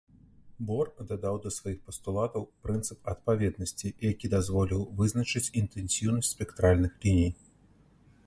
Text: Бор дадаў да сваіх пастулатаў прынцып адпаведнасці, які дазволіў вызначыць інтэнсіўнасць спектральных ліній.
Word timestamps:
Бор 0.67 0.87
дадаў 1.09 1.35
да 1.41 1.49
сваіх 1.57 1.75
пастулатаў 1.89 2.47
прынцып 2.63 3.11
адпаведнасці, 3.13 3.91
які 4.11 4.31
дазволіў 4.35 4.81
вызначыць 5.01 5.45
інтэнсіўнасць 5.61 6.31
спектральных 6.35 6.91
ліній. 7.05 7.29